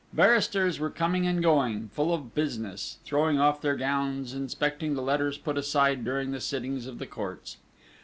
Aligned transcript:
Barristers 0.13 0.79
were 0.79 0.89
coming 0.89 1.27
and 1.27 1.43
going, 1.43 1.89
full 1.89 2.11
of 2.11 2.33
business, 2.33 2.97
throwing 3.05 3.39
off 3.39 3.61
their 3.61 3.75
gowns, 3.75 4.33
inspecting 4.33 4.95
the 4.95 4.99
letters 5.03 5.37
put 5.37 5.59
aside 5.59 6.03
during 6.03 6.31
the 6.31 6.41
sittings 6.41 6.87
of 6.87 6.97
the 6.97 7.05
Courts. 7.05 7.57